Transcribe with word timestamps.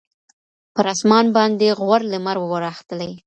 پر 0.75 0.85
اسمان 0.93 1.25
باندي 1.35 1.69
غوړ 1.79 2.01
لمر 2.11 2.37
وو 2.39 2.57
راختلی 2.65 3.11